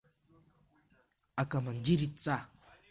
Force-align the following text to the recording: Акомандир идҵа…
Акомандир 1.41 1.99
идҵа… 2.07 2.37